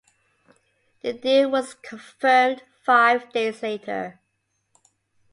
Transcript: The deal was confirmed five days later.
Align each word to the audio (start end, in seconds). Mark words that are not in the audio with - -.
The 1.03 1.13
deal 1.13 1.51
was 1.51 1.75
confirmed 1.75 2.63
five 2.83 3.31
days 3.31 3.61
later. 3.61 4.19